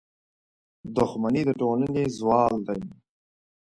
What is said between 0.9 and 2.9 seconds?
•دښمني د ټولنې زوال دی.